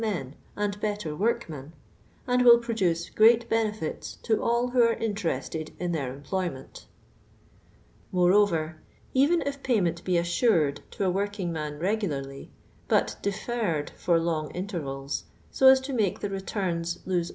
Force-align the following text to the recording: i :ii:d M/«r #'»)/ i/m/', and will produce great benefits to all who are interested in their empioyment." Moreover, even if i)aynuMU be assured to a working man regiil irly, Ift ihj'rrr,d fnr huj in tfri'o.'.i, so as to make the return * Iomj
i 0.01 0.03
:ii:d 0.03 0.33
M/«r 0.57 0.97
#'»)/ 0.97 1.05
i/m/', 1.05 1.73
and 2.25 2.41
will 2.43 2.57
produce 2.57 3.07
great 3.11 3.47
benefits 3.47 4.15
to 4.23 4.41
all 4.41 4.69
who 4.69 4.81
are 4.81 4.95
interested 4.95 5.71
in 5.77 5.91
their 5.91 6.11
empioyment." 6.11 6.85
Moreover, 8.11 8.81
even 9.13 9.43
if 9.43 9.61
i)aynuMU 9.61 10.03
be 10.03 10.17
assured 10.17 10.81
to 10.89 11.05
a 11.05 11.11
working 11.11 11.53
man 11.53 11.73
regiil 11.79 12.19
irly, 12.19 12.49
Ift 12.89 13.21
ihj'rrr,d 13.21 13.93
fnr 13.93 14.23
huj 14.23 14.51
in 14.55 14.65
tfri'o.'.i, 14.65 15.23
so 15.51 15.67
as 15.67 15.79
to 15.81 15.93
make 15.93 16.21
the 16.21 16.31
return 16.31 16.81
* 16.81 16.81
Iomj 16.81 17.29